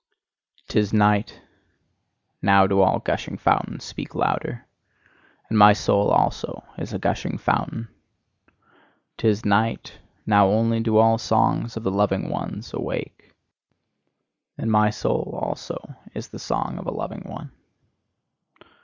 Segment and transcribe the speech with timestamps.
[0.67, 1.43] 'Tis night:
[2.41, 4.65] now do all gushing fountains speak louder.
[5.47, 7.87] And my soul also is a gushing fountain.
[9.17, 13.35] 'Tis night: now only do all songs of the loving ones awake.
[14.57, 17.51] And my soul also is the song of a loving one.